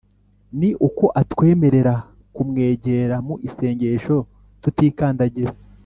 ni 0.59 0.69
uko 0.87 1.05
atwemerera 1.21 1.95
kumwegera 2.35 3.15
mu 3.27 3.35
isengesho 3.47 4.15
tutikandagira 4.61 5.51